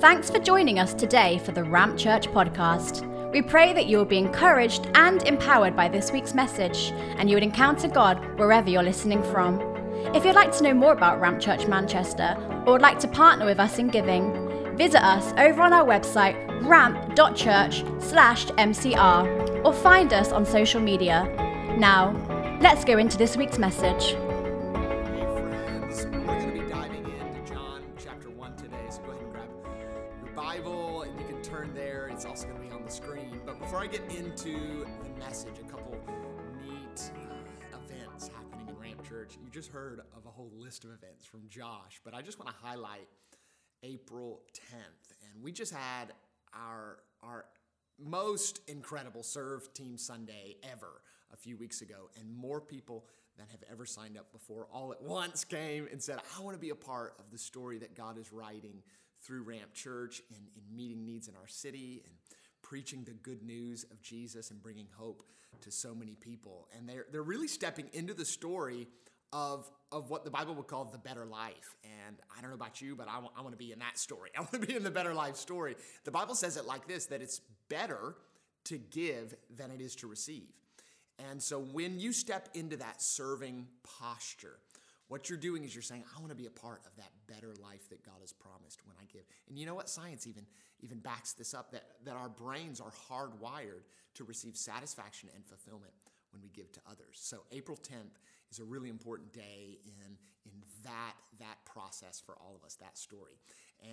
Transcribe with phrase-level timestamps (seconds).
[0.00, 3.08] Thanks for joining us today for the Ramp Church podcast.
[3.30, 7.36] We pray that you will be encouraged and empowered by this week's message, and you
[7.36, 9.60] would encounter God wherever you're listening from.
[10.14, 12.36] If you'd like to know more about Ramp Church Manchester
[12.66, 16.34] or would like to partner with us in giving, visit us over on our website
[16.66, 21.28] ramp.church/mcr or find us on social media.
[21.78, 22.12] Now,
[22.60, 24.16] let's go into this week's message.
[34.44, 35.96] Into the message, a couple
[36.64, 39.36] neat uh, events happening in Ramp Church.
[39.40, 42.50] You just heard of a whole list of events from Josh, but I just want
[42.50, 43.06] to highlight
[43.84, 45.12] April 10th.
[45.30, 46.12] And we just had
[46.54, 47.44] our, our
[48.00, 53.04] most incredible Serve Team Sunday ever a few weeks ago, and more people
[53.36, 56.60] than have ever signed up before all at once came and said, I want to
[56.60, 58.82] be a part of the story that God is writing
[59.22, 62.14] through Ramp Church and in meeting needs in our city and
[62.72, 65.22] preaching the good news of Jesus and bringing hope
[65.60, 66.66] to so many people.
[66.74, 68.88] And they're, they're really stepping into the story
[69.30, 71.76] of, of what the Bible would call the better life.
[72.06, 73.98] And I don't know about you, but I, w- I want to be in that
[73.98, 74.30] story.
[74.38, 75.76] I want to be in the better life story.
[76.04, 78.14] The Bible says it like this that it's better
[78.64, 80.48] to give than it is to receive.
[81.30, 83.66] And so when you step into that serving
[84.00, 84.56] posture,
[85.12, 87.52] what you're doing is you're saying, I want to be a part of that better
[87.62, 89.20] life that God has promised when I give.
[89.46, 89.90] And you know what?
[89.90, 90.46] Science even,
[90.80, 93.82] even backs this up that, that our brains are hardwired
[94.14, 95.92] to receive satisfaction and fulfillment
[96.30, 97.18] when we give to others.
[97.20, 98.16] So April 10th
[98.50, 100.52] is a really important day in, in
[100.82, 103.38] that, that process for all of us, that story.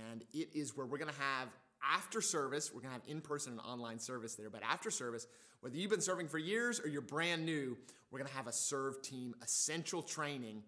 [0.09, 1.49] And it is where we're going to have
[1.83, 4.49] after service, we're going to have in person and online service there.
[4.49, 5.27] But after service,
[5.59, 7.77] whether you've been serving for years or you're brand new,
[8.09, 10.63] we're going to have a serve team essential training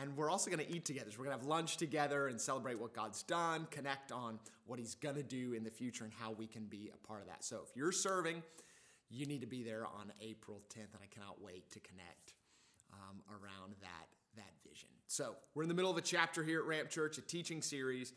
[0.00, 1.10] and we're also going to eat together.
[1.10, 4.78] So we're going to have lunch together and celebrate what God's done, connect on what
[4.78, 7.26] He's going to do in the future and how we can be a part of
[7.28, 7.44] that.
[7.44, 8.42] So if you're serving,
[9.10, 12.34] you need to be there on April 10th, and I cannot wait to connect
[12.92, 14.88] um, around that, that vision.
[15.06, 18.14] So we're in the middle of a chapter here at Ramp Church, a teaching series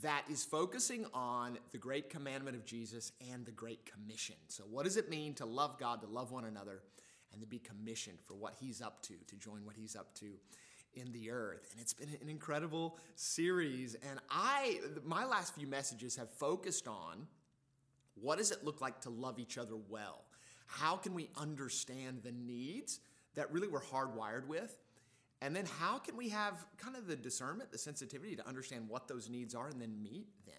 [0.00, 4.36] that is focusing on the great commandment of Jesus and the great commission.
[4.48, 6.80] So, what does it mean to love God, to love one another,
[7.32, 10.32] and to be commissioned for what He's up to, to join what He's up to
[10.94, 11.70] in the earth.
[11.72, 13.94] And it's been an incredible series.
[14.08, 17.26] And I, my last few messages have focused on
[18.14, 20.24] what does it look like to love each other well?
[20.66, 23.00] How can we understand the needs
[23.34, 24.78] that really we're hardwired with?
[25.40, 29.08] And then how can we have kind of the discernment, the sensitivity to understand what
[29.08, 30.54] those needs are and then meet them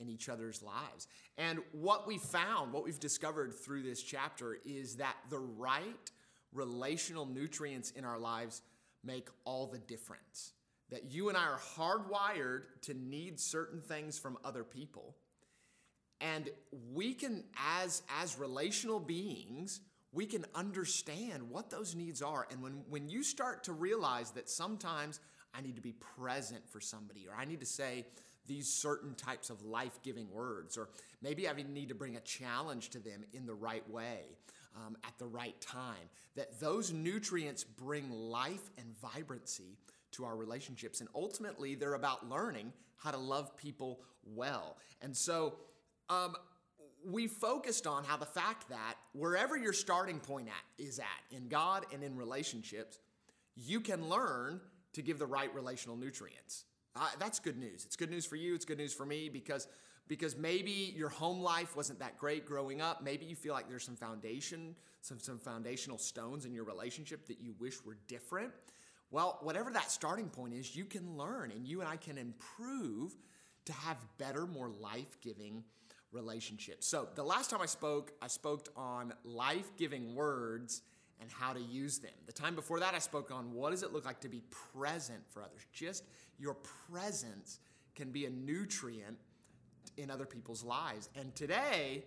[0.00, 1.08] in each other's lives?
[1.36, 6.10] And what we found, what we've discovered through this chapter is that the right
[6.54, 8.62] relational nutrients in our lives
[9.04, 10.52] make all the difference.
[10.90, 15.14] That you and I are hardwired to need certain things from other people.
[16.20, 16.48] And
[16.92, 17.44] we can,
[17.82, 19.80] as, as relational beings,
[20.12, 22.46] we can understand what those needs are.
[22.50, 25.20] And when, when you start to realize that sometimes
[25.52, 28.06] I need to be present for somebody, or I need to say
[28.46, 30.88] these certain types of life giving words, or
[31.22, 34.20] maybe I need to bring a challenge to them in the right way,
[34.76, 36.08] um, at the right time.
[36.36, 39.78] That those nutrients bring life and vibrancy
[40.12, 41.00] to our relationships.
[41.00, 44.76] And ultimately, they're about learning how to love people well.
[45.02, 45.54] And so,
[46.08, 46.34] um,
[47.04, 51.48] we focused on how the fact that wherever your starting point at is at in
[51.48, 52.98] God and in relationships,
[53.56, 54.60] you can learn
[54.94, 56.64] to give the right relational nutrients.
[56.96, 57.84] Uh, that's good news.
[57.84, 58.54] It's good news for you.
[58.54, 59.68] It's good news for me because
[60.08, 63.02] because maybe your home life wasn't that great growing up.
[63.02, 67.40] Maybe you feel like there's some foundation, some, some foundational stones in your relationship that
[67.40, 68.52] you wish were different.
[69.10, 73.14] Well, whatever that starting point is, you can learn and you and I can improve
[73.66, 75.64] to have better, more life giving
[76.12, 76.86] relationships.
[76.86, 80.82] So, the last time I spoke, I spoke on life giving words
[81.20, 82.12] and how to use them.
[82.26, 84.42] The time before that, I spoke on what does it look like to be
[84.76, 85.62] present for others.
[85.72, 86.04] Just
[86.38, 86.54] your
[86.90, 87.60] presence
[87.94, 89.16] can be a nutrient
[89.96, 91.08] in other people's lives.
[91.14, 92.04] And today,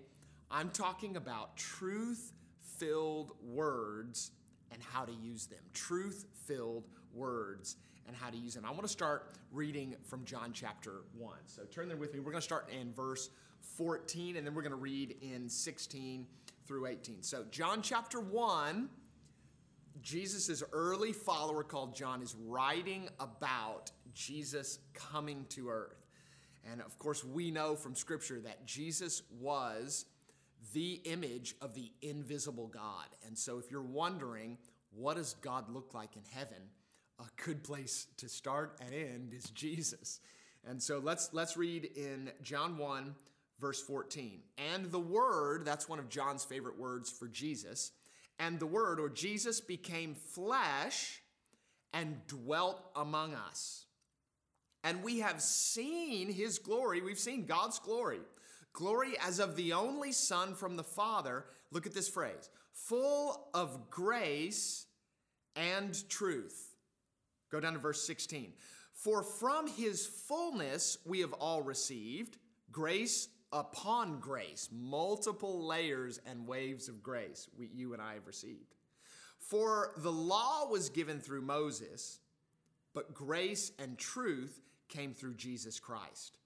[0.49, 4.31] I'm talking about truth filled words
[4.71, 5.59] and how to use them.
[5.73, 8.65] Truth filled words and how to use them.
[8.65, 11.37] I want to start reading from John chapter 1.
[11.45, 12.19] So turn there with me.
[12.19, 13.29] We're going to start in verse
[13.75, 16.25] 14 and then we're going to read in 16
[16.65, 17.23] through 18.
[17.23, 18.89] So, John chapter 1,
[20.01, 26.06] Jesus' early follower called John is writing about Jesus coming to earth.
[26.71, 30.05] And of course, we know from Scripture that Jesus was
[30.73, 33.07] the image of the invisible God.
[33.25, 34.57] And so, if you're wondering,
[34.91, 36.61] what does God look like in heaven?
[37.19, 40.19] A good place to start and end is Jesus.
[40.67, 43.15] And so let's let's read in John 1
[43.59, 44.39] verse 14.
[44.73, 47.91] And the word, that's one of John's favorite words for Jesus,
[48.39, 51.21] and the word or Jesus became flesh
[51.93, 53.86] and dwelt among us.
[54.87, 58.21] And we have seen his glory, we've seen God's glory.
[58.71, 61.43] Glory as of the only Son from the Father.
[61.71, 64.85] Look at this phrase full of grace
[65.57, 66.73] and truth.
[67.51, 68.53] Go down to verse 16.
[68.93, 72.37] For from his fullness we have all received
[72.71, 78.75] grace upon grace, multiple layers and waves of grace we, you and I have received.
[79.37, 82.19] For the law was given through Moses,
[82.93, 86.37] but grace and truth came through Jesus Christ.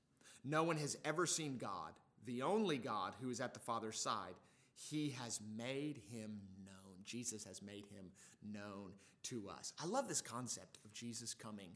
[0.43, 1.93] No one has ever seen God,
[2.25, 4.35] the only God who is at the Father's side.
[4.75, 6.95] He has made him known.
[7.05, 8.11] Jesus has made him
[8.43, 8.91] known
[9.23, 9.73] to us.
[9.81, 11.69] I love this concept of Jesus coming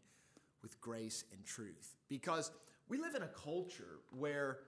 [0.64, 2.52] with grace and truth because
[2.90, 4.60] we live in a culture where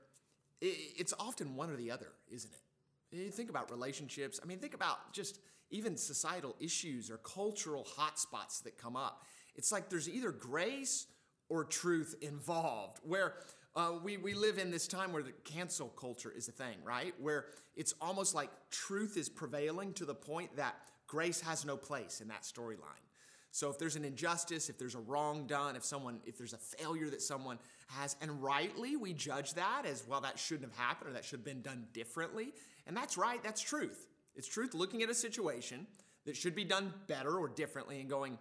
[0.61, 3.15] it's often one or the other, isn't it?
[3.15, 4.39] You think about relationships.
[4.43, 5.39] I mean, think about just
[5.69, 9.23] even societal issues or cultural hotspots that come up.
[9.55, 11.07] It's like there's either grace
[11.49, 13.35] or truth involved, where
[13.75, 17.13] uh, we, we live in this time where the cancel culture is a thing, right?
[17.19, 17.45] Where
[17.75, 22.27] it's almost like truth is prevailing to the point that grace has no place in
[22.29, 23.03] that storyline.
[23.51, 26.57] So if there's an injustice, if there's a wrong done, if someone, if there's a
[26.57, 31.11] failure that someone has, and rightly we judge that as well, that shouldn't have happened
[31.11, 32.53] or that should have been done differently.
[32.88, 34.07] And that's right, that's truth.
[34.35, 35.88] It's truth looking at a situation
[36.25, 38.38] that should be done better or differently and going,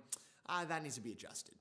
[0.49, 1.56] ah, that needs to be adjusted.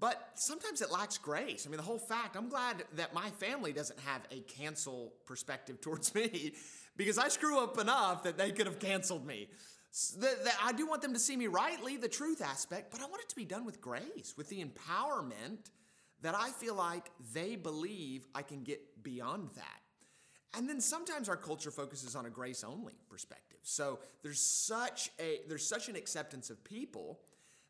[0.00, 1.66] But sometimes it lacks grace.
[1.66, 5.80] I mean, the whole fact, I'm glad that my family doesn't have a cancel perspective
[5.80, 6.52] towards me
[6.96, 9.48] because I screw up enough that they could have canceled me.
[10.62, 13.28] I do want them to see me rightly, the truth aspect, but I want it
[13.30, 15.70] to be done with grace, with the empowerment
[16.22, 19.80] that I feel like they believe I can get beyond that.
[20.54, 23.58] And then sometimes our culture focuses on a grace only perspective.
[23.62, 27.20] So there's such a there's such an acceptance of people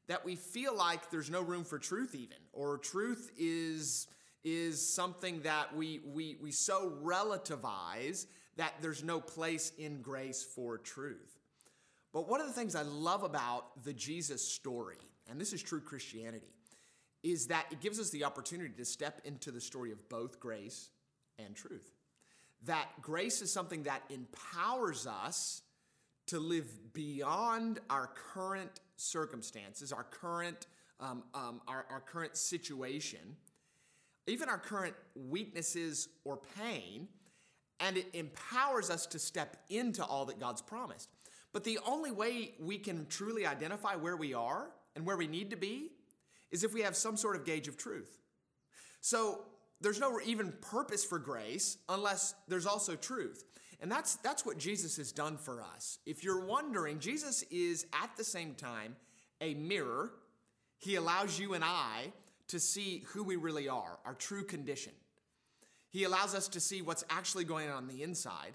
[0.09, 4.09] that we feel like there's no room for truth even or truth is
[4.45, 8.27] is something that we we we so relativize
[8.57, 11.39] that there's no place in grace for truth.
[12.13, 15.81] But one of the things I love about the Jesus story, and this is true
[15.81, 16.55] Christianity,
[17.23, 20.91] is that it gives us the opportunity to step into the story of both grace
[21.39, 21.93] and truth.
[22.67, 25.63] That grace is something that empowers us
[26.29, 30.67] to live beyond our current circumstances, our current,
[31.00, 33.37] um, um, our, our current situation,
[34.27, 37.09] even our current weaknesses or pain,
[37.81, 41.09] and it empowers us to step into all that God's promised.
[41.53, 45.50] But the only way we can truly identify where we are and where we need
[45.50, 45.93] to be
[46.50, 48.19] is if we have some sort of gauge of truth.
[49.00, 49.45] So
[49.81, 53.45] there's no even purpose for grace unless there's also truth.
[53.81, 55.99] And that's that's what Jesus has done for us.
[56.05, 58.97] If you're wondering, Jesus is at the same time
[59.41, 60.13] a mirror.
[60.79, 62.13] He allows you and I
[62.49, 64.93] to see who we really are, our true condition.
[65.91, 68.53] He allows us to see what's actually going on, on the inside,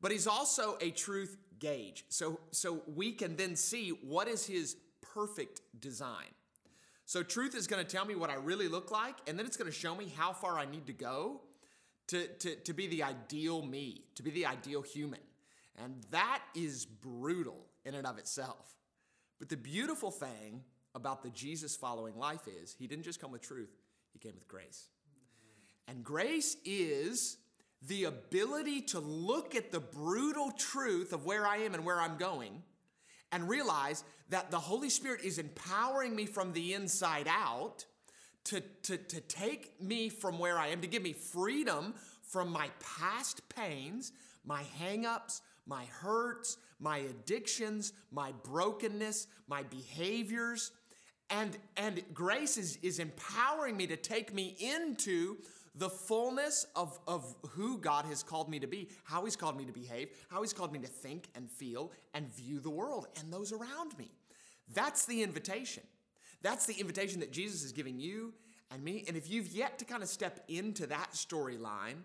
[0.00, 2.04] but he's also a truth gauge.
[2.08, 4.76] So, so we can then see what is his
[5.14, 6.26] perfect design.
[7.04, 9.56] So truth is going to tell me what I really look like, and then it's
[9.56, 11.40] going to show me how far I need to go
[12.10, 15.20] to, to, to be the ideal me, to be the ideal human.
[15.82, 18.74] And that is brutal in and of itself.
[19.38, 20.62] But the beautiful thing
[20.94, 23.70] about the Jesus following life is he didn't just come with truth,
[24.12, 24.88] he came with grace.
[25.86, 27.38] And grace is
[27.86, 32.18] the ability to look at the brutal truth of where I am and where I'm
[32.18, 32.62] going
[33.32, 37.86] and realize that the Holy Spirit is empowering me from the inside out
[38.44, 42.70] to, to, to take me from where I am, to give me freedom from my
[42.80, 44.12] past pains,
[44.44, 50.72] my hangups, my hurts, my addictions, my brokenness, my behaviors.
[51.28, 55.36] And, and grace is, is empowering me to take me into
[55.74, 59.64] the fullness of, of who God has called me to be, how He's called me
[59.64, 63.32] to behave, how He's called me to think and feel and view the world and
[63.32, 64.10] those around me.
[64.74, 65.84] That's the invitation.
[66.42, 68.32] That's the invitation that Jesus is giving you
[68.70, 69.04] and me.
[69.08, 72.02] And if you've yet to kind of step into that storyline,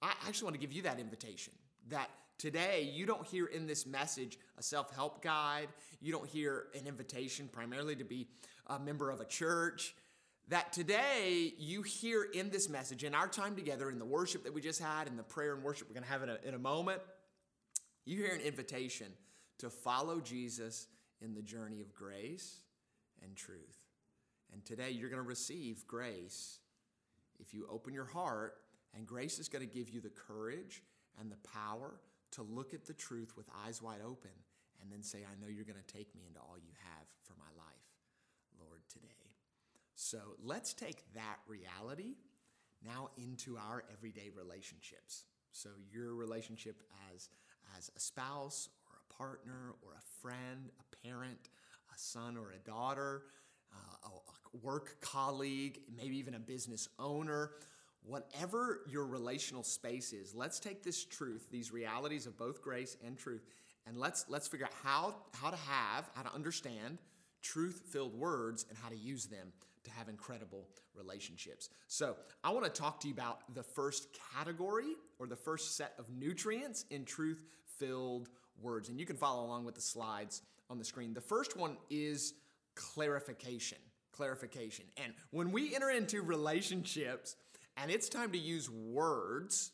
[0.00, 1.52] I actually want to give you that invitation
[1.88, 5.68] that today you don't hear in this message a self help guide,
[6.00, 8.28] you don't hear an invitation primarily to be
[8.68, 9.94] a member of a church.
[10.48, 14.52] That today you hear in this message, in our time together, in the worship that
[14.52, 16.54] we just had, in the prayer and worship we're going to have in a, in
[16.54, 17.00] a moment,
[18.04, 19.06] you hear an invitation
[19.58, 20.88] to follow Jesus
[21.20, 22.62] in the journey of grace
[23.22, 23.78] and truth.
[24.52, 26.58] And today you're going to receive grace
[27.40, 28.54] if you open your heart,
[28.94, 30.82] and grace is going to give you the courage
[31.18, 31.94] and the power
[32.32, 34.30] to look at the truth with eyes wide open
[34.80, 37.34] and then say, I know you're going to take me into all you have for
[37.38, 37.88] my life,
[38.60, 39.08] Lord, today.
[39.94, 42.16] So let's take that reality
[42.84, 45.24] now into our everyday relationships.
[45.52, 46.82] So your relationship
[47.14, 47.28] as,
[47.76, 51.48] as a spouse or a partner or a friend, a parent,
[51.94, 53.22] a son or a daughter,
[53.72, 57.52] uh, a work colleague, maybe even a business owner,
[58.04, 63.16] whatever your relational space is, let's take this truth, these realities of both grace and
[63.16, 63.46] truth,
[63.86, 66.98] and let's let's figure out how how to have, how to understand
[67.42, 71.68] truth-filled words and how to use them to have incredible relationships.
[71.88, 75.94] So, I want to talk to you about the first category or the first set
[75.98, 78.28] of nutrients in truth-filled
[78.60, 78.88] words.
[78.88, 81.14] And you can follow along with the slides on the screen.
[81.14, 82.34] The first one is
[82.74, 83.78] clarification.
[84.10, 84.86] Clarification.
[84.96, 87.36] And when we enter into relationships,
[87.76, 89.70] and it's time to use words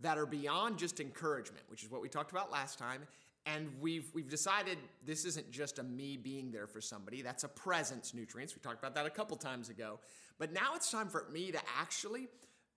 [0.00, 3.02] that are beyond just encouragement, which is what we talked about last time.
[3.46, 7.20] And we've we've decided this isn't just a me being there for somebody.
[7.20, 8.54] That's a presence nutrients.
[8.54, 10.00] We talked about that a couple times ago.
[10.38, 12.28] But now it's time for me to actually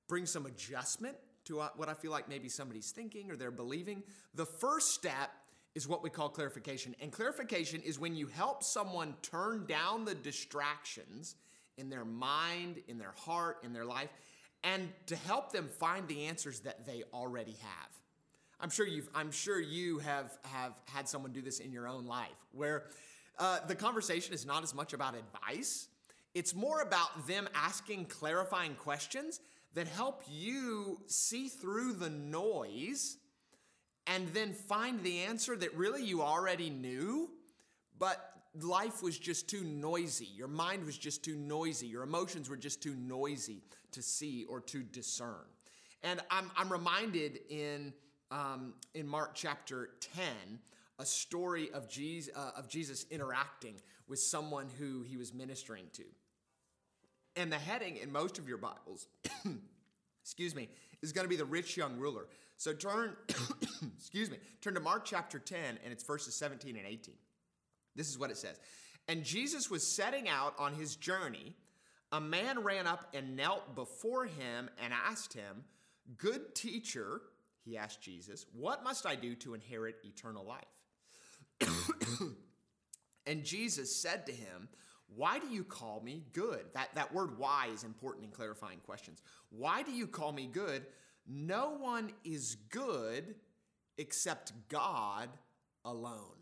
[0.09, 4.03] bring some adjustment to uh, what I feel like maybe somebody's thinking or they're believing.
[4.35, 5.26] The first step
[5.77, 6.95] is what we call clarification.
[6.99, 11.35] And clarification is when you help someone turn down the distractions
[11.77, 14.09] in their mind, in their heart, in their life,
[14.63, 17.91] and to help them find the answers that they already have.
[18.59, 22.07] I'm sure you've I'm sure you have have had someone do this in your own
[22.07, 22.85] life where
[23.37, 25.89] uh, the conversation is not as much about advice.
[26.33, 29.41] It's more about them asking clarifying questions
[29.75, 33.17] that help you see through the noise
[34.07, 37.29] and then find the answer that really you already knew,
[37.99, 40.29] but life was just too noisy.
[40.35, 41.87] Your mind was just too noisy.
[41.87, 43.61] Your emotions were just too noisy
[43.91, 45.45] to see or to discern.
[46.03, 47.93] And I'm, I'm reminded in,
[48.31, 50.25] um, in Mark chapter 10,
[50.99, 53.75] a story of Jesus, uh, of Jesus interacting
[54.07, 56.03] with someone who he was ministering to.
[57.35, 59.07] And the heading in most of your Bibles,
[60.23, 60.69] excuse me,
[61.01, 62.27] is going to be the rich young ruler.
[62.57, 63.15] So turn,
[63.97, 67.13] excuse me, turn to Mark chapter 10 and it's verses 17 and 18.
[67.95, 68.59] This is what it says.
[69.07, 71.55] And Jesus was setting out on his journey.
[72.11, 75.63] A man ran up and knelt before him and asked him,
[76.17, 77.21] Good teacher,
[77.63, 81.69] he asked Jesus, what must I do to inherit eternal life?
[83.27, 84.69] and Jesus said to him,
[85.13, 86.63] Why do you call me good?
[86.73, 89.21] That, that word why is important in clarifying questions.
[89.49, 90.85] Why do you call me good?
[91.27, 93.35] No one is good
[93.97, 95.29] except God
[95.83, 96.37] alone.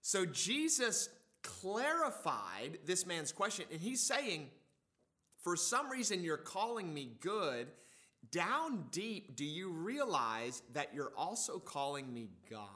[0.00, 1.08] So Jesus
[1.42, 4.48] clarified this man's question, and he's saying,
[5.42, 7.68] For some reason, you're calling me good.
[8.32, 12.66] Down deep, do you realize that you're also calling me God?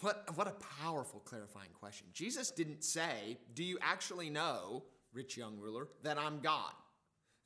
[0.00, 2.06] What, what a powerful clarifying question.
[2.12, 6.72] Jesus didn't say, Do you actually know, rich young ruler, that I'm God?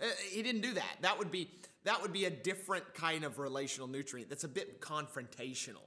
[0.01, 0.97] Uh, he didn't do that.
[1.01, 1.51] That would be
[1.85, 5.87] that would be a different kind of relational nutrient that's a bit confrontational.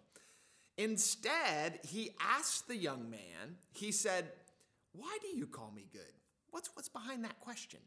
[0.78, 4.32] Instead, he asked the young man, he said,
[4.94, 6.02] Why do you call me good?
[6.50, 7.80] What's, what's behind that question?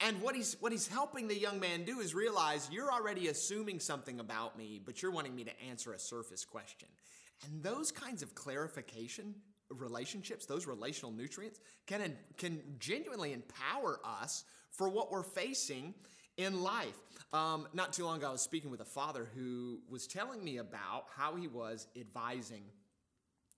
[0.00, 3.80] And what he's, what he's helping the young man do is realize you're already assuming
[3.80, 6.88] something about me, but you're wanting me to answer a surface question.
[7.44, 9.34] And those kinds of clarification
[9.70, 15.94] relationships, those relational nutrients, can, can genuinely empower us for what we're facing
[16.36, 16.96] in life.
[17.32, 20.58] Um, not too long ago, I was speaking with a father who was telling me
[20.58, 22.62] about how he was advising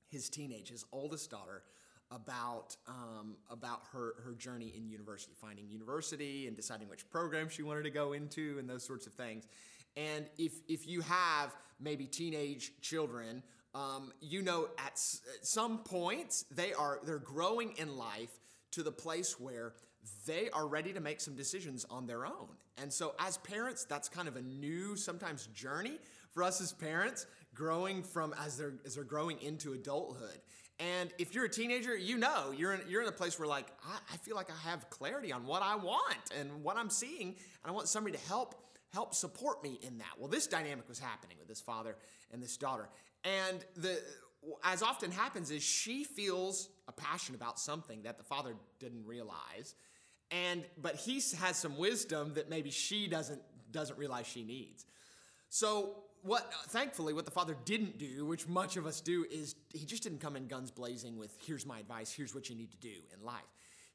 [0.08, 1.62] his teenage, his oldest daughter,
[2.10, 7.62] about um, about her her journey in university, finding university and deciding which program she
[7.62, 9.46] wanted to go into, and those sorts of things.
[9.96, 13.42] And if if you have maybe teenage children,
[13.74, 18.82] um, you know at, s- at some points they are they're growing in life to
[18.82, 19.74] the place where
[20.26, 22.48] they are ready to make some decisions on their own.
[22.80, 25.98] And so, as parents, that's kind of a new, sometimes journey
[26.30, 30.40] for us as parents, growing from as they're as they're growing into adulthood.
[30.80, 33.66] And if you're a teenager, you know you're in, you're in a place where like
[33.84, 37.28] I, I feel like I have clarity on what I want and what I'm seeing,
[37.28, 37.36] and
[37.66, 38.54] I want somebody to help
[38.92, 40.12] help support me in that.
[40.18, 41.96] Well, this dynamic was happening with this father
[42.32, 42.88] and this daughter,
[43.24, 44.00] and the
[44.64, 49.74] as often happens is she feels a passion about something that the father didn't realize
[50.30, 53.40] and but he has some wisdom that maybe she doesn't
[53.72, 54.86] doesn't realize she needs
[55.48, 59.84] so what thankfully what the father didn't do which much of us do is he
[59.86, 62.78] just didn't come in guns blazing with here's my advice here's what you need to
[62.78, 63.44] do in life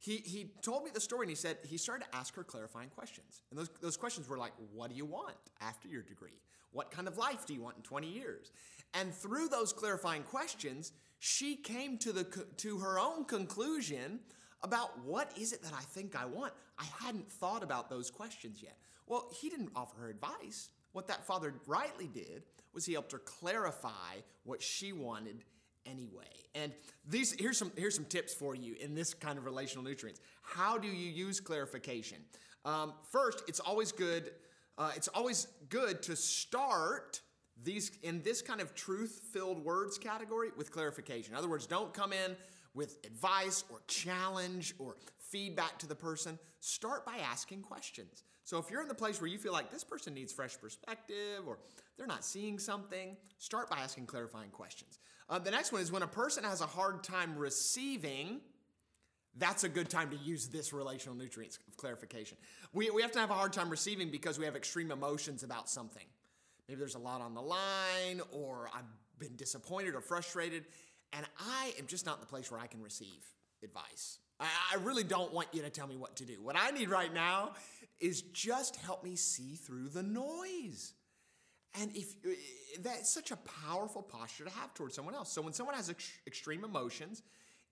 [0.03, 2.89] he, he told me the story and he said he started to ask her clarifying
[2.89, 3.41] questions.
[3.49, 6.41] And those, those questions were like, What do you want after your degree?
[6.73, 8.51] What kind of life do you want in 20 years?
[8.93, 12.25] And through those clarifying questions, she came to, the,
[12.57, 14.19] to her own conclusion
[14.63, 16.53] about what is it that I think I want.
[16.79, 18.77] I hadn't thought about those questions yet.
[19.07, 20.69] Well, he didn't offer her advice.
[20.93, 22.43] What that father rightly did
[22.73, 25.43] was he helped her clarify what she wanted
[25.85, 26.23] anyway.
[26.55, 26.71] And
[27.07, 30.21] these here's some here's some tips for you in this kind of relational nutrients.
[30.41, 32.17] How do you use clarification?
[32.65, 34.31] Um, first, it's always good.
[34.77, 37.21] Uh, it's always good to start
[37.63, 41.33] these in this kind of truth-filled words category with clarification.
[41.33, 42.35] In other words, don't come in
[42.73, 46.37] with advice or challenge or feedback to the person.
[46.59, 48.23] Start by asking questions.
[48.43, 51.47] So if you're in the place where you feel like this person needs fresh perspective
[51.47, 51.59] or
[51.97, 54.99] they're not seeing something, start by asking clarifying questions.
[55.29, 58.41] Uh, the next one is when a person has a hard time receiving,
[59.37, 62.37] that's a good time to use this relational nutrients of clarification.
[62.73, 65.69] We, we have to have a hard time receiving because we have extreme emotions about
[65.69, 66.05] something.
[66.67, 68.85] Maybe there's a lot on the line, or I've
[69.19, 70.65] been disappointed or frustrated,
[71.15, 73.23] and I am just not in the place where I can receive
[73.63, 74.19] advice.
[74.39, 76.41] I, I really don't want you to tell me what to do.
[76.41, 77.53] What I need right now
[77.99, 80.93] is just help me see through the noise.
[81.79, 82.31] And if uh,
[82.81, 85.31] that's such a powerful posture to have towards someone else.
[85.31, 87.23] So when someone has ex- extreme emotions,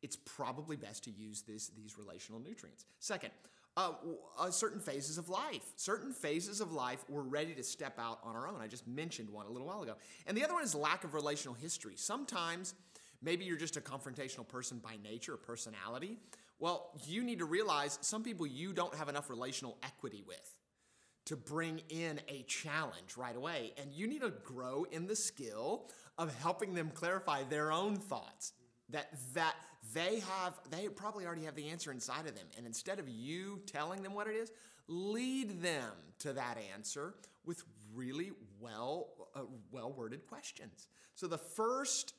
[0.01, 2.85] it's probably best to use this, these relational nutrients.
[2.99, 3.31] Second,
[3.77, 3.91] uh,
[4.39, 5.63] uh, certain phases of life.
[5.75, 8.59] Certain phases of life, we're ready to step out on our own.
[8.59, 9.95] I just mentioned one a little while ago.
[10.25, 11.93] And the other one is lack of relational history.
[11.95, 12.73] Sometimes,
[13.21, 16.17] maybe you're just a confrontational person by nature or personality.
[16.59, 20.57] Well, you need to realize some people you don't have enough relational equity with
[21.25, 23.73] to bring in a challenge right away.
[23.81, 28.53] And you need to grow in the skill of helping them clarify their own thoughts.
[28.89, 29.55] That that
[29.93, 32.45] they have they probably already have the answer inside of them.
[32.57, 34.51] And instead of you telling them what it is,
[34.87, 37.63] lead them to that answer with
[37.93, 40.87] really well uh, well worded questions.
[41.15, 42.13] So the first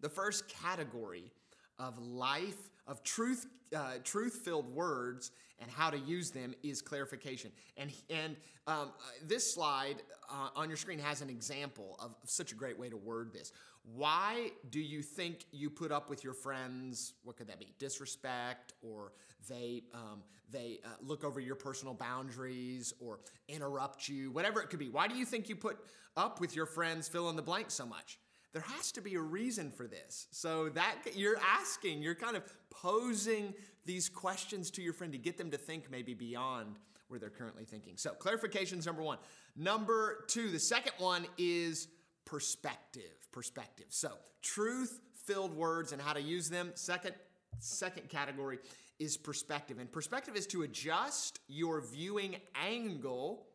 [0.00, 1.32] the first category
[1.78, 7.52] of life of truth uh, truth filled words and how to use them is clarification.
[7.76, 8.36] And, and
[8.66, 8.92] um,
[9.26, 12.88] this slide uh, on your screen has an example of, of such a great way
[12.88, 13.52] to word this.
[13.94, 17.14] Why do you think you put up with your friends?
[17.24, 17.72] What could that be?
[17.78, 19.12] Disrespect, or
[19.48, 24.78] they um, they uh, look over your personal boundaries, or interrupt you, whatever it could
[24.78, 24.88] be.
[24.88, 25.78] Why do you think you put
[26.16, 28.18] up with your friends fill in the blank so much?
[28.52, 30.26] There has to be a reason for this.
[30.30, 35.38] So that you're asking, you're kind of posing these questions to your friend to get
[35.38, 36.76] them to think maybe beyond
[37.08, 37.96] where they're currently thinking.
[37.96, 39.18] So, clarifications number one.
[39.56, 41.88] Number two, the second one is
[42.24, 43.28] perspective.
[43.32, 43.86] Perspective.
[43.88, 46.70] So, truth filled words and how to use them.
[46.74, 47.14] Second,
[47.58, 48.58] second category
[48.98, 49.78] is perspective.
[49.78, 53.46] And perspective is to adjust your viewing angle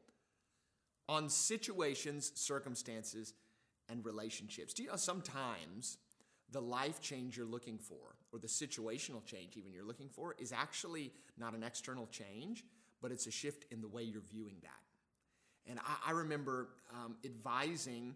[1.07, 3.33] on situations, circumstances,
[3.89, 4.73] and relationships.
[4.73, 5.97] Do you know sometimes
[6.51, 10.51] the life change you're looking for, or the situational change even you're looking for, is
[10.51, 12.63] actually not an external change,
[13.01, 15.69] but it's a shift in the way you're viewing that.
[15.69, 18.15] And I, I remember um, advising,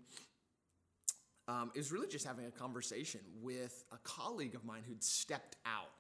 [1.48, 5.56] um, it was really just having a conversation with a colleague of mine who'd stepped
[5.66, 5.92] out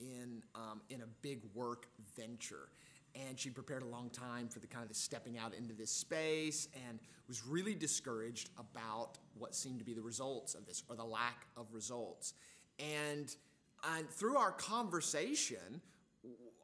[0.00, 2.68] in, um, in a big work venture
[3.14, 5.90] and she prepared a long time for the kind of the stepping out into this
[5.90, 6.98] space and
[7.28, 11.46] was really discouraged about what seemed to be the results of this or the lack
[11.56, 12.34] of results.
[12.78, 13.34] And
[13.96, 15.80] and through our conversation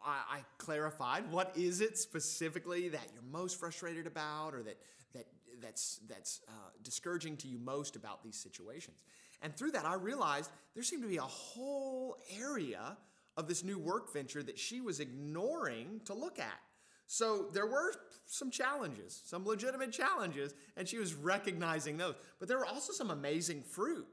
[0.04, 4.78] I, I clarified what is it specifically that you're most frustrated about or that
[5.14, 5.26] that
[5.60, 9.02] that's that's uh, discouraging to you most about these situations.
[9.42, 12.96] And through that i realized there seemed to be a whole area
[13.36, 16.58] of this new work venture that she was ignoring to look at.
[17.06, 17.92] So there were
[18.26, 22.14] some challenges, some legitimate challenges, and she was recognizing those.
[22.38, 24.06] But there were also some amazing fruit.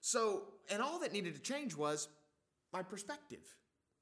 [0.00, 2.08] So, and all that needed to change was
[2.72, 3.40] my perspective.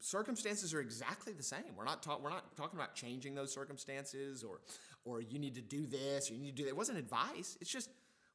[0.00, 1.62] Circumstances are exactly the same.
[1.74, 2.22] We're not talking.
[2.22, 4.60] We're not talking about changing those circumstances, or,
[5.06, 6.70] or you need to do this, or you need to do that.
[6.70, 7.56] It wasn't advice.
[7.62, 7.88] It's just,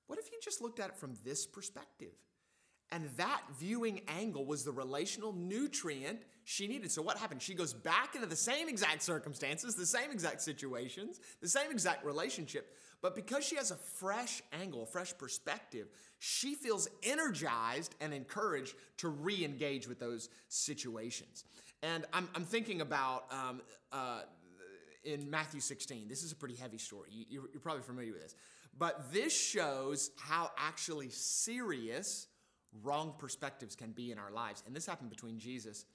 [0.08, 2.16] what if you just looked at it from this perspective?
[2.92, 6.92] And that viewing angle was the relational nutrient she needed.
[6.92, 7.42] So, what happened?
[7.42, 12.04] She goes back into the same exact circumstances, the same exact situations, the same exact
[12.04, 12.76] relationship.
[13.02, 18.74] But because she has a fresh angle, a fresh perspective, she feels energized and encouraged
[18.98, 21.46] to re engage with those situations.
[21.84, 24.22] And I'm, I'm thinking about um, uh,
[25.04, 26.08] in Matthew 16.
[26.08, 27.10] This is a pretty heavy story.
[27.12, 28.36] You, you're probably familiar with this.
[28.78, 32.28] But this shows how actually serious
[32.84, 34.64] wrong perspectives can be in our lives.
[34.66, 35.86] And this happened between Jesus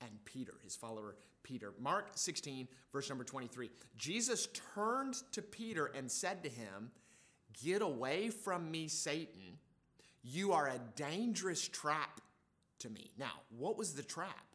[0.00, 1.72] and Peter, his follower Peter.
[1.80, 3.70] Mark 16, verse number 23.
[3.96, 6.90] Jesus turned to Peter and said to him,
[7.64, 9.58] Get away from me, Satan.
[10.22, 12.20] You are a dangerous trap
[12.80, 13.12] to me.
[13.16, 14.46] Now, what was the trap?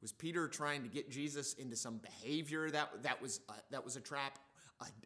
[0.00, 3.96] Was Peter trying to get Jesus into some behavior that, that, was, uh, that was
[3.96, 4.38] a trap?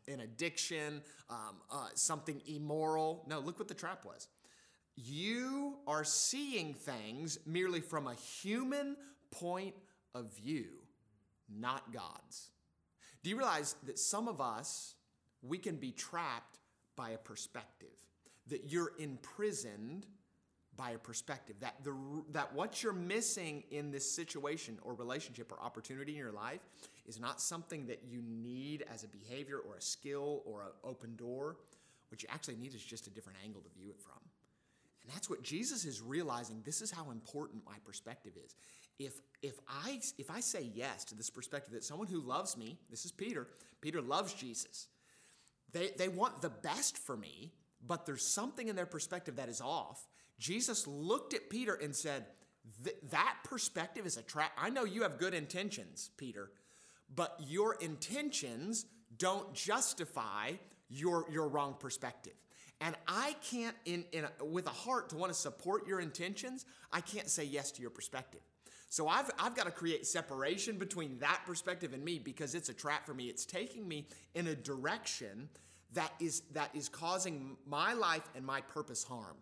[0.06, 3.24] an addiction, um, uh, something immoral?
[3.26, 4.28] No, look what the trap was.
[4.96, 8.96] You are seeing things merely from a human
[9.30, 9.74] point
[10.14, 10.66] of view,
[11.48, 12.50] not God's.
[13.22, 14.94] Do you realize that some of us,
[15.42, 16.58] we can be trapped
[16.96, 17.88] by a perspective,
[18.48, 20.06] that you're imprisoned
[20.76, 21.94] by a perspective, that, the,
[22.30, 26.60] that what you're missing in this situation or relationship or opportunity in your life
[27.06, 31.14] is not something that you need as a behavior or a skill or an open
[31.16, 31.56] door.
[32.08, 34.18] What you actually need is just a different angle to view it from.
[35.02, 36.62] And that's what Jesus is realizing.
[36.64, 38.54] This is how important my perspective is.
[38.98, 42.78] If, if, I, if I say yes to this perspective that someone who loves me,
[42.90, 43.48] this is Peter,
[43.80, 44.86] Peter loves Jesus,
[45.72, 47.52] they, they want the best for me,
[47.84, 50.06] but there's something in their perspective that is off.
[50.38, 52.26] Jesus looked at Peter and said,
[53.10, 54.52] That perspective is a trap.
[54.56, 56.50] I know you have good intentions, Peter,
[57.12, 58.86] but your intentions
[59.16, 60.52] don't justify
[60.88, 62.34] your, your wrong perspective.
[62.80, 66.66] And I can't, in, in a, with a heart to want to support your intentions,
[66.92, 68.40] I can't say yes to your perspective.
[68.88, 72.74] So I've, I've got to create separation between that perspective and me because it's a
[72.74, 73.24] trap for me.
[73.24, 75.48] It's taking me in a direction
[75.94, 79.36] that is, that is causing my life and my purpose harm.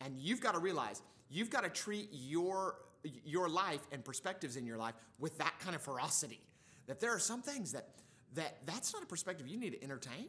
[0.00, 2.76] And you've got to realize you've got to treat your,
[3.24, 6.40] your life and perspectives in your life with that kind of ferocity.
[6.86, 7.88] That there are some things that,
[8.34, 10.28] that that's not a perspective you need to entertain.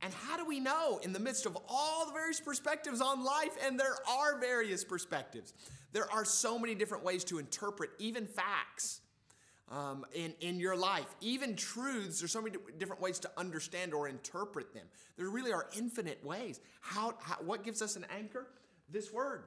[0.00, 3.56] And how do we know in the midst of all the various perspectives on life?
[3.66, 5.54] And there are various perspectives.
[5.92, 9.00] There are so many different ways to interpret even facts
[9.70, 12.20] um, in, in your life, even truths.
[12.20, 14.86] There's so many different ways to understand or interpret them.
[15.16, 16.60] There really are infinite ways.
[16.80, 18.46] How, how what gives us an anchor?
[18.90, 19.44] This word.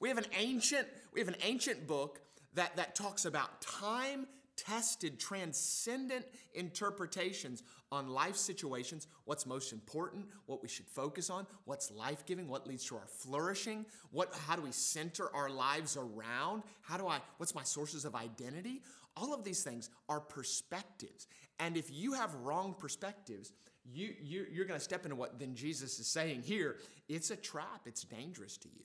[0.00, 2.20] We have an ancient we have an ancient book
[2.54, 4.26] that that talks about time
[4.56, 11.90] tested, transcendent interpretations on life situations what's most important, what we should focus on, what's
[11.90, 16.62] life giving, what leads to our flourishing, what, how do we center our lives around,
[16.82, 18.82] how do I, what's my sources of identity?
[19.16, 21.26] All of these things are perspectives.
[21.58, 23.52] And if you have wrong perspectives,
[23.84, 26.76] you, you, you're going to step into what then Jesus is saying here.
[27.08, 28.84] It's a trap, it's dangerous to you.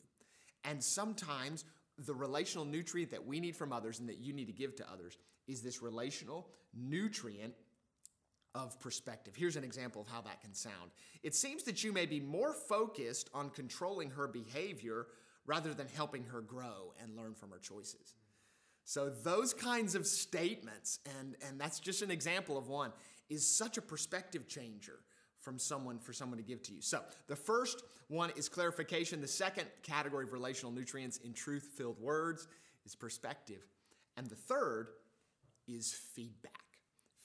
[0.64, 1.66] And sometimes
[1.98, 4.86] the relational nutrient that we need from others and that you need to give to
[4.92, 5.18] others
[5.52, 7.54] is this relational nutrient
[8.54, 9.34] of perspective.
[9.36, 10.92] Here's an example of how that can sound.
[11.24, 15.08] It seems that you may be more focused on controlling her behavior
[15.46, 18.16] rather than helping her grow and learn from her choices.
[18.84, 22.92] So those kinds of statements, and, and that's just an example of one,
[23.30, 25.00] is such a perspective changer
[25.40, 26.82] from someone for someone to give to you.
[26.82, 29.22] So the first one is clarification.
[29.22, 32.48] The second category of relational nutrients in truth-filled words
[32.86, 33.64] is perspective.
[34.18, 34.90] And the third
[35.68, 36.52] is feedback.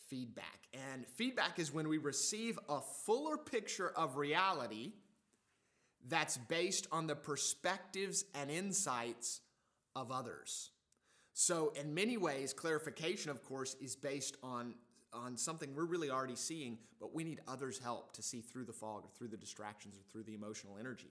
[0.09, 0.68] Feedback.
[0.72, 4.92] And feedback is when we receive a fuller picture of reality
[6.09, 9.40] that's based on the perspectives and insights
[9.96, 10.70] of others.
[11.33, 14.75] So, in many ways, clarification, of course, is based on,
[15.12, 18.72] on something we're really already seeing, but we need others' help to see through the
[18.72, 21.11] fog or through the distractions or through the emotional energy.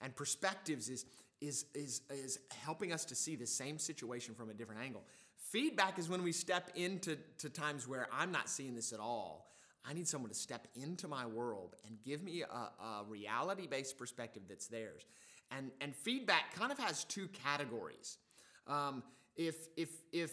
[0.00, 1.04] And perspectives is,
[1.40, 5.04] is, is, is helping us to see the same situation from a different angle.
[5.40, 9.50] Feedback is when we step into to times where I'm not seeing this at all.
[9.84, 13.98] I need someone to step into my world and give me a, a reality based
[13.98, 15.06] perspective that's theirs.
[15.50, 18.18] And, and feedback kind of has two categories.
[18.66, 19.02] Um,
[19.36, 20.30] if, if, if,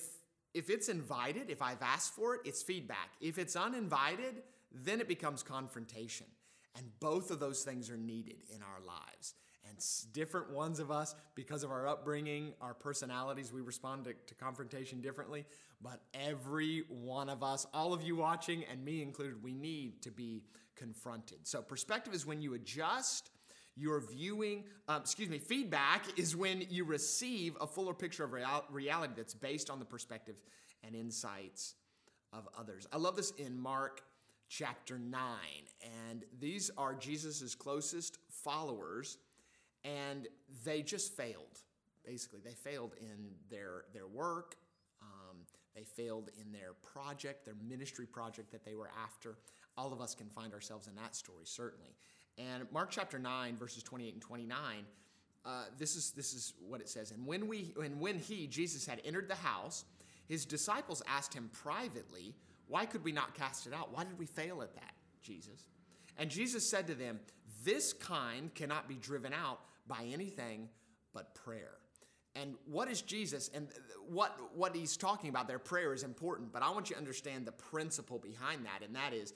[0.54, 3.12] if it's invited, if I've asked for it, it's feedback.
[3.22, 6.28] If it's uninvited, then it becomes confrontation.
[6.76, 9.34] And both of those things are needed in our lives
[10.14, 15.02] different ones of us, because of our upbringing, our personalities, we respond to, to, confrontation
[15.02, 15.46] differently.
[15.82, 20.12] But every one of us, all of you watching, and me included, we need to
[20.12, 20.44] be
[20.76, 21.40] confronted.
[21.44, 23.30] So, perspective is when you adjust
[23.76, 28.66] your viewing, um, excuse me, feedback is when you receive a fuller picture of real-
[28.72, 30.36] reality that's based on the perspective
[30.84, 31.76] and insights
[32.34, 32.88] of others.
[32.92, 34.02] I love this in Mark
[34.50, 35.22] chapter 9.
[36.08, 39.18] And these are Jesus' closest followers
[39.88, 40.28] and
[40.66, 41.62] they just failed.
[42.06, 44.56] Basically, they failed in their their work.
[45.02, 45.38] Um,
[45.76, 49.38] they failed in their project, their ministry project that they were after.
[49.78, 51.96] All of us can find ourselves in that story, certainly.
[52.38, 54.86] And Mark chapter nine, verses twenty-eight and twenty-nine.
[55.46, 57.12] Uh, this is this is what it says.
[57.12, 59.86] And when we and when he Jesus had entered the house,
[60.28, 62.36] His disciples asked him privately,
[62.68, 63.94] Why could we not cast it out?
[63.94, 65.68] Why did we fail at that, Jesus?
[66.18, 67.20] And Jesus said to them,
[67.64, 70.70] This kind cannot be driven out by anything
[71.14, 71.74] but prayer.
[72.36, 73.50] And what is Jesus?
[73.54, 73.68] And
[74.08, 77.48] what, what he's talking about there, prayer is important, but I want you to understand
[77.48, 78.86] the principle behind that.
[78.86, 79.34] And that is,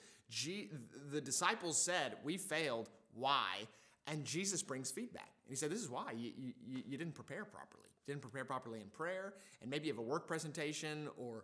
[1.12, 2.90] the disciples said, We failed.
[3.14, 3.68] Why?
[4.08, 5.30] And Jesus brings feedback.
[5.46, 6.12] And he said, This is why.
[6.16, 6.54] You, you,
[6.88, 7.90] you didn't prepare properly.
[8.06, 11.44] You didn't prepare properly in prayer, and maybe you have a work presentation or,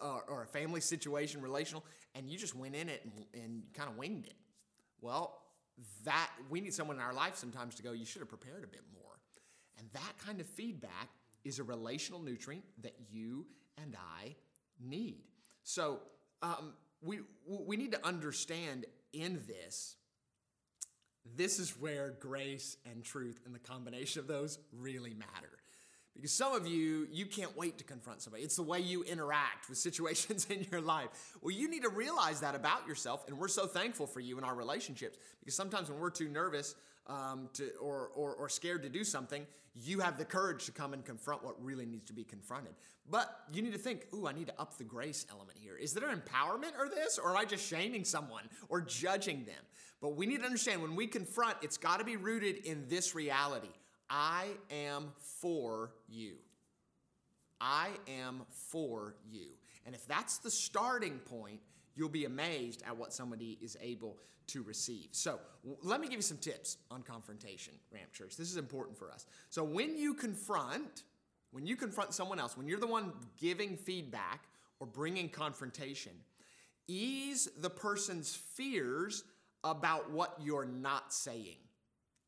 [0.00, 3.90] uh, or a family situation, relational, and you just went in it and, and kind
[3.90, 4.36] of winged it.
[5.00, 5.40] Well,
[6.04, 8.68] that we need someone in our life sometimes to go, You should have prepared a
[8.68, 9.02] bit more.
[9.78, 11.10] And that kind of feedback
[11.44, 13.46] is a relational nutrient that you
[13.80, 14.34] and I
[14.80, 15.22] need.
[15.62, 16.00] So
[16.42, 19.96] um, we, we need to understand in this,
[21.36, 25.55] this is where grace and truth and the combination of those really matter.
[26.16, 28.42] Because some of you, you can't wait to confront somebody.
[28.42, 31.08] It's the way you interact with situations in your life.
[31.42, 34.44] Well, you need to realize that about yourself, and we're so thankful for you in
[34.44, 35.18] our relationships.
[35.40, 36.74] Because sometimes when we're too nervous
[37.06, 40.94] um, to, or, or, or scared to do something, you have the courage to come
[40.94, 42.72] and confront what really needs to be confronted.
[43.08, 45.76] But you need to think, ooh, I need to up the grace element here.
[45.76, 49.62] Is there empowerment or this, or am I just shaming someone or judging them?
[50.00, 53.14] But we need to understand when we confront, it's got to be rooted in this
[53.14, 53.70] reality.
[54.08, 56.34] I am for you.
[57.60, 59.48] I am for you.
[59.84, 61.60] And if that's the starting point,
[61.94, 65.08] you'll be amazed at what somebody is able to receive.
[65.12, 65.40] So,
[65.82, 68.36] let me give you some tips on confrontation, Ramp Church.
[68.36, 69.26] This is important for us.
[69.50, 71.02] So, when you confront,
[71.50, 74.44] when you confront someone else, when you're the one giving feedback
[74.78, 76.12] or bringing confrontation,
[76.86, 79.24] ease the person's fears
[79.64, 81.56] about what you're not saying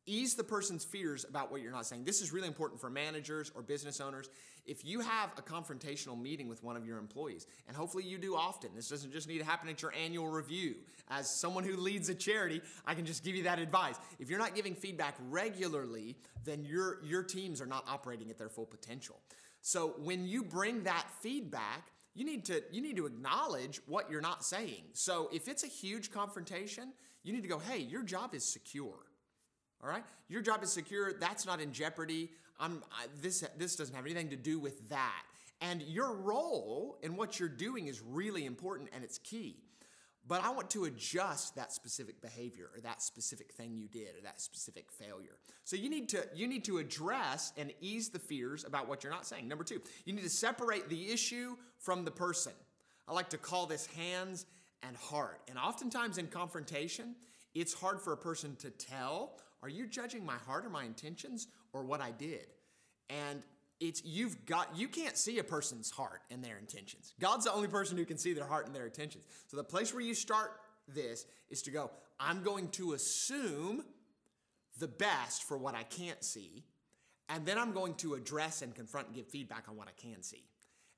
[0.09, 2.03] ease the person's fears about what you're not saying.
[2.03, 4.29] This is really important for managers or business owners.
[4.65, 8.35] If you have a confrontational meeting with one of your employees, and hopefully you do
[8.35, 10.75] often, this doesn't just need to happen at your annual review.
[11.09, 13.95] As someone who leads a charity, I can just give you that advice.
[14.19, 18.49] If you're not giving feedback regularly, then your, your teams are not operating at their
[18.49, 19.19] full potential.
[19.61, 24.19] So when you bring that feedback, you need to you need to acknowledge what you're
[24.19, 24.83] not saying.
[24.93, 26.91] So if it's a huge confrontation,
[27.23, 29.08] you need to go, "Hey, your job is secure."
[29.83, 31.13] All right, your job is secure.
[31.13, 32.31] That's not in jeopardy.
[32.59, 33.43] I'm I, this.
[33.57, 35.23] This doesn't have anything to do with that.
[35.61, 39.57] And your role in what you're doing is really important and it's key.
[40.27, 44.21] But I want to adjust that specific behavior or that specific thing you did or
[44.23, 45.37] that specific failure.
[45.63, 49.11] So you need to you need to address and ease the fears about what you're
[49.11, 49.47] not saying.
[49.47, 52.53] Number 2, you need to separate the issue from the person.
[53.07, 54.45] I like to call this hands
[54.83, 55.41] and heart.
[55.49, 57.15] And oftentimes in confrontation,
[57.55, 61.47] it's hard for a person to tell are you judging my heart or my intentions
[61.73, 62.47] or what I did?
[63.09, 63.43] And
[63.79, 67.13] it's you've got you can't see a person's heart and their intentions.
[67.19, 69.25] God's the only person who can see their heart and their intentions.
[69.47, 70.51] So the place where you start
[70.87, 73.83] this is to go, I'm going to assume
[74.79, 76.63] the best for what I can't see,
[77.27, 80.23] and then I'm going to address and confront and give feedback on what I can
[80.23, 80.43] see.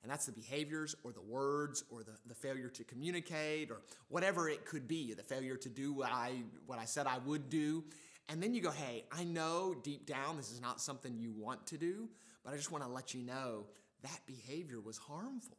[0.02, 4.48] And that's the behaviors or the words or the, the failure to communicate or whatever
[4.48, 7.84] it could be, the failure to do what I what I said I would do.
[8.28, 11.66] And then you go, hey, I know deep down this is not something you want
[11.68, 12.08] to do,
[12.44, 13.66] but I just want to let you know
[14.02, 15.58] that behavior was harmful.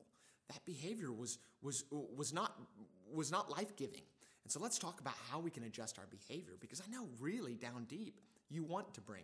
[0.49, 2.53] That behavior was, was, was not,
[3.13, 4.01] was not life giving.
[4.43, 7.55] And so let's talk about how we can adjust our behavior because I know really
[7.55, 9.23] down deep you want to bring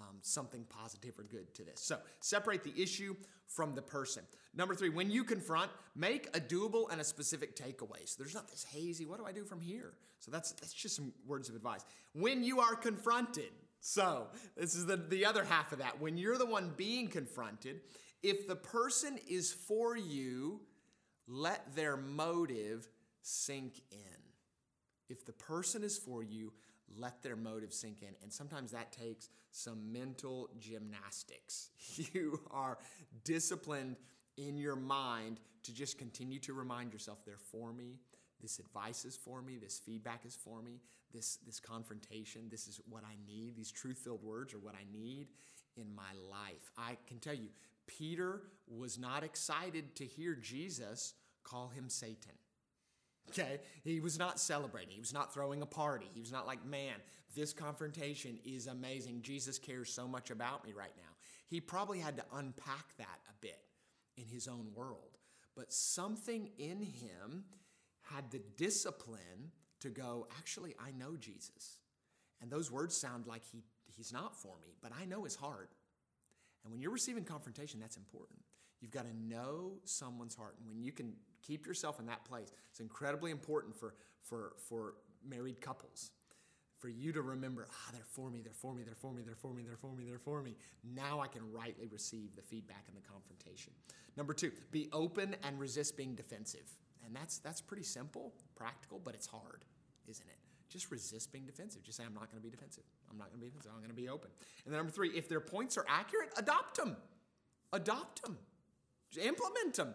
[0.00, 1.80] um, something positive or good to this.
[1.80, 3.14] So separate the issue
[3.46, 4.22] from the person.
[4.54, 8.06] Number three, when you confront, make a doable and a specific takeaway.
[8.06, 9.92] So there's not this hazy, what do I do from here?
[10.18, 11.84] So that's that's just some words of advice.
[12.12, 16.00] When you are confronted, so this is the, the other half of that.
[16.00, 17.80] When you're the one being confronted,
[18.22, 20.60] if the person is for you,
[21.26, 22.88] let their motive
[23.22, 23.98] sink in.
[25.08, 26.52] If the person is for you,
[26.96, 28.14] let their motive sink in.
[28.22, 31.70] And sometimes that takes some mental gymnastics.
[32.12, 32.78] You are
[33.24, 33.96] disciplined
[34.36, 37.98] in your mind to just continue to remind yourself they're for me.
[38.40, 39.58] This advice is for me.
[39.58, 40.80] This feedback is for me.
[41.12, 43.56] This, this confrontation, this is what I need.
[43.56, 45.28] These truth filled words are what I need
[45.76, 46.70] in my life.
[46.78, 47.48] I can tell you,
[47.86, 52.32] Peter was not excited to hear Jesus call him Satan.
[53.28, 53.60] Okay?
[53.84, 54.90] He was not celebrating.
[54.90, 56.06] He was not throwing a party.
[56.12, 56.94] He was not like, man,
[57.36, 59.22] this confrontation is amazing.
[59.22, 61.12] Jesus cares so much about me right now.
[61.46, 63.60] He probably had to unpack that a bit
[64.16, 65.18] in his own world.
[65.56, 67.44] But something in him
[68.02, 71.78] had the discipline to go, actually, I know Jesus.
[72.40, 75.70] And those words sound like he, he's not for me, but I know his heart.
[76.64, 78.40] And when you're receiving confrontation, that's important.
[78.80, 80.56] You've got to know someone's heart.
[80.58, 84.94] And when you can keep yourself in that place, it's incredibly important for, for, for
[85.28, 86.10] married couples.
[86.78, 89.36] For you to remember, ah, they're for me, they're for me, they're for me, they're
[89.36, 90.56] for me, they're for me, they're for me.
[90.82, 93.74] Now I can rightly receive the feedback and the confrontation.
[94.16, 96.70] Number two, be open and resist being defensive.
[97.04, 99.64] And that's that's pretty simple, practical, but it's hard,
[100.08, 100.36] isn't it?
[100.70, 101.82] Just resist being defensive.
[101.82, 102.84] Just say, I'm not going to be defensive.
[103.10, 103.72] I'm not going to be defensive.
[103.74, 104.30] I'm going to be open.
[104.64, 106.96] And then number three, if their points are accurate, adopt them.
[107.72, 108.38] Adopt them.
[109.20, 109.94] Implement them.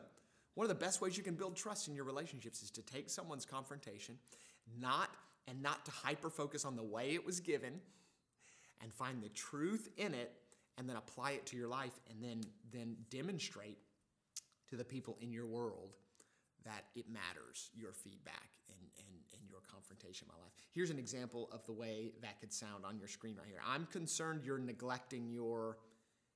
[0.55, 3.09] One of the best ways you can build trust in your relationships is to take
[3.09, 4.17] someone's confrontation,
[4.79, 5.09] not
[5.47, 7.79] and not to hyper focus on the way it was given,
[8.81, 10.31] and find the truth in it,
[10.77, 12.41] and then apply it to your life, and then
[12.71, 13.77] then demonstrate
[14.69, 15.93] to the people in your world
[16.65, 20.51] that it matters your feedback and, and, and your confrontation in my life.
[20.71, 23.61] Here's an example of the way that could sound on your screen right here.
[23.65, 25.77] I'm concerned you're neglecting your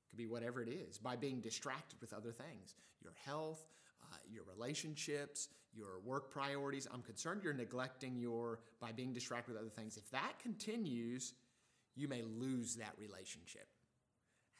[0.08, 3.64] could be whatever it is by being distracted with other things your health
[4.12, 6.88] uh, your relationships your work priorities.
[6.92, 9.96] I'm concerned you're neglecting your by being distracted with other things.
[9.96, 11.32] If that continues
[11.96, 13.66] you may lose that relationship.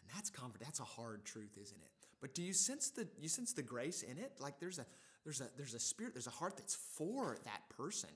[0.02, 1.90] And that's comfort that's a hard truth isn't it?
[2.20, 4.32] But do you sense the you sense the grace in it?
[4.38, 4.86] Like there's a
[5.24, 8.10] there's a there's a spirit there's a heart that's for that person.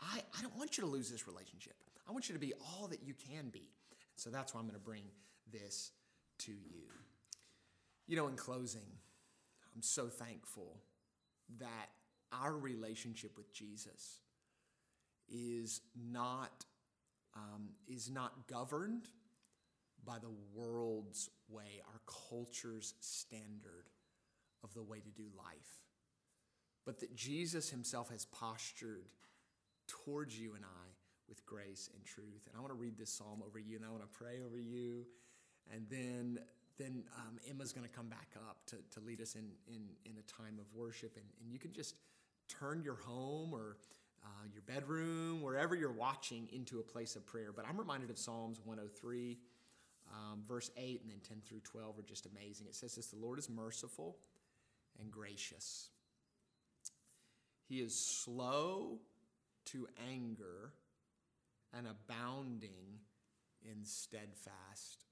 [0.00, 1.74] I i don't want you to lose this relationship.
[2.08, 3.70] I want you to be all that you can be.
[4.16, 5.04] So that's why i'm going to bring
[5.50, 5.92] this
[6.40, 6.88] to you.
[8.06, 8.98] You know, in closing,
[9.74, 10.78] I'm so thankful
[11.58, 11.88] that
[12.32, 14.20] our relationship with Jesus
[15.28, 15.80] is
[16.10, 16.64] not
[17.34, 19.08] um, is not governed
[20.04, 23.88] by the world's way, our culture's standard
[24.62, 25.80] of the way to do life,
[26.84, 29.08] but that Jesus Himself has postured
[29.86, 30.88] towards you and I
[31.28, 32.46] with grace and truth.
[32.48, 34.58] And I want to read this psalm over you, and I want to pray over
[34.58, 35.06] you
[35.70, 36.38] and then
[36.78, 40.12] then um, Emma's going to come back up to, to lead us in, in, in
[40.18, 41.16] a time of worship.
[41.16, 41.96] And, and you can just
[42.48, 43.76] turn your home or
[44.24, 47.52] uh, your bedroom, wherever you're watching, into a place of prayer.
[47.54, 49.38] But I'm reminded of Psalms 103,
[50.12, 52.66] um, verse 8, and then 10 through 12 are just amazing.
[52.66, 54.16] It says this The Lord is merciful
[55.00, 55.90] and gracious,
[57.68, 58.98] He is slow
[59.66, 60.72] to anger
[61.76, 63.00] and abounding
[63.64, 65.04] in steadfast.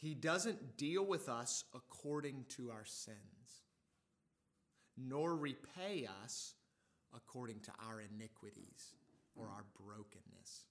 [0.00, 3.16] He doesn't deal with us according to our sins,
[4.96, 6.54] nor repay us
[7.14, 8.94] according to our iniquities
[9.34, 10.66] or our brokenness.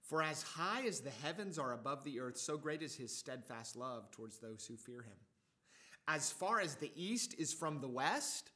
[0.00, 3.74] For as high as the heavens are above the earth, so great is his steadfast
[3.74, 5.16] love towards those who fear him.
[6.06, 8.50] As far as the east is from the west,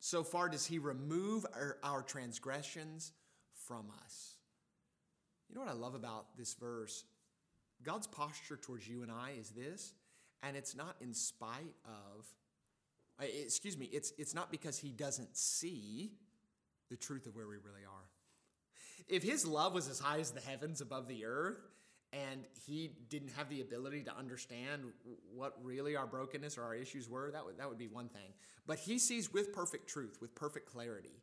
[0.00, 3.12] so far does he remove our, our transgressions
[3.54, 4.34] from us.
[5.48, 7.04] You know what I love about this verse?
[7.84, 9.94] God's posture towards you and I is this,
[10.42, 12.26] and it's not in spite of,
[13.20, 16.12] excuse me, it's, it's not because He doesn't see
[16.90, 18.08] the truth of where we really are.
[19.08, 21.58] If His love was as high as the heavens above the earth,
[22.12, 24.82] and He didn't have the ability to understand
[25.34, 28.32] what really our brokenness or our issues were, that would, that would be one thing.
[28.66, 31.22] But He sees with perfect truth, with perfect clarity,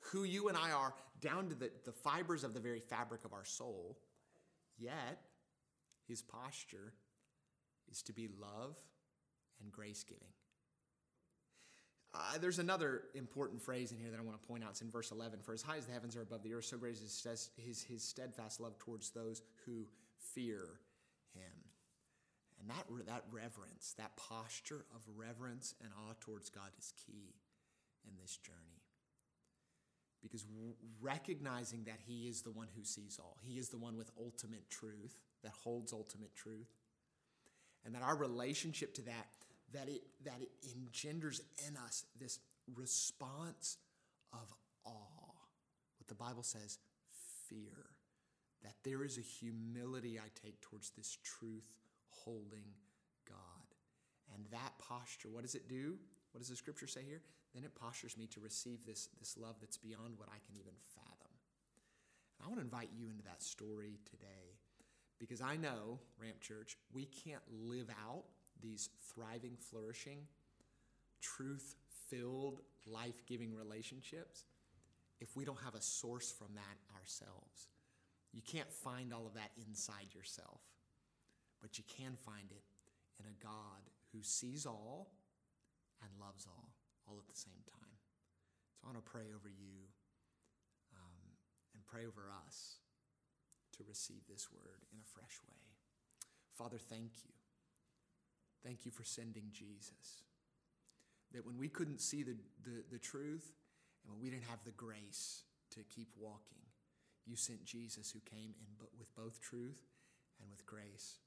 [0.00, 3.32] who you and I are down to the, the fibers of the very fabric of
[3.32, 3.98] our soul.
[4.78, 5.20] Yet,
[6.08, 6.92] his posture
[7.90, 8.76] is to be love
[9.60, 10.28] and grace giving.
[12.14, 14.70] Uh, there's another important phrase in here that I want to point out.
[14.70, 15.40] It's in verse 11.
[15.40, 17.82] For as high as the heavens are above the earth, so great is his, his,
[17.82, 19.86] his steadfast love towards those who
[20.34, 20.80] fear
[21.34, 21.52] him.
[22.60, 27.34] And that, that reverence, that posture of reverence and awe towards God is key
[28.08, 28.75] in this journey.
[30.26, 30.44] Because
[31.00, 34.68] recognizing that He is the one who sees all, He is the one with ultimate
[34.70, 36.68] truth, that holds ultimate truth.
[37.84, 39.26] And that our relationship to that,
[39.72, 42.40] that it, that it engenders in us this
[42.74, 43.78] response
[44.32, 44.52] of
[44.84, 44.90] awe.
[45.98, 46.78] What the Bible says,
[47.48, 47.86] fear.
[48.64, 51.70] That there is a humility I take towards this truth
[52.08, 52.64] holding
[53.28, 53.36] God.
[54.34, 55.96] And that posture, what does it do?
[56.36, 57.22] What does the scripture say here?
[57.54, 60.74] Then it postures me to receive this, this love that's beyond what I can even
[60.94, 61.32] fathom.
[62.38, 64.58] And I want to invite you into that story today
[65.18, 68.24] because I know, Ramp Church, we can't live out
[68.60, 70.18] these thriving, flourishing,
[71.22, 71.74] truth
[72.10, 74.44] filled, life giving relationships
[75.22, 77.68] if we don't have a source from that ourselves.
[78.34, 80.60] You can't find all of that inside yourself,
[81.62, 82.64] but you can find it
[83.18, 85.08] in a God who sees all
[86.02, 86.74] and loves all,
[87.06, 87.96] all at the same time.
[88.76, 89.88] So I want to pray over you
[90.92, 91.22] um,
[91.72, 92.80] and pray over us
[93.76, 95.64] to receive this word in a fresh way.
[96.56, 97.36] Father, thank you
[98.66, 100.26] Thank you for sending Jesus.
[101.32, 102.34] That when we couldn't see the,
[102.64, 103.54] the, the truth
[104.02, 106.66] and when we didn't have the grace to keep walking,
[107.24, 109.86] you sent Jesus who came in but with both truth
[110.40, 111.22] and with grace.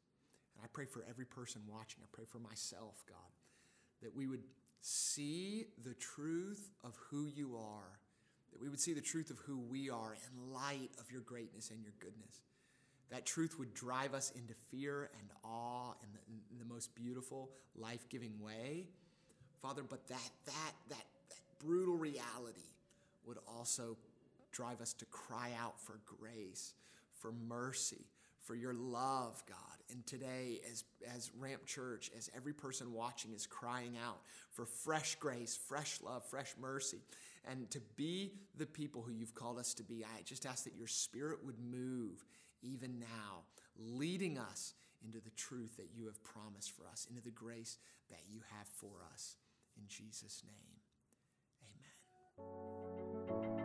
[0.55, 2.03] And I pray for every person watching.
[2.03, 3.31] I pray for myself, God,
[4.01, 4.43] that we would
[4.81, 7.99] see the truth of who you are,
[8.51, 11.69] that we would see the truth of who we are in light of your greatness
[11.69, 12.41] and your goodness.
[13.11, 16.19] That truth would drive us into fear and awe in the,
[16.51, 18.87] in the most beautiful, life giving way.
[19.61, 22.61] Father, but that, that, that, that brutal reality
[23.25, 23.97] would also
[24.51, 26.73] drive us to cry out for grace,
[27.19, 28.05] for mercy,
[28.49, 29.57] for your love, God.
[29.91, 30.83] And today, as,
[31.15, 34.17] as Ramp Church, as every person watching is crying out
[34.49, 36.97] for fresh grace, fresh love, fresh mercy,
[37.47, 40.75] and to be the people who you've called us to be, I just ask that
[40.75, 42.25] your spirit would move
[42.63, 43.43] even now,
[43.77, 44.73] leading us
[45.05, 47.77] into the truth that you have promised for us, into the grace
[48.09, 49.35] that you have for us.
[49.77, 50.81] In Jesus' name,
[53.29, 53.58] amen.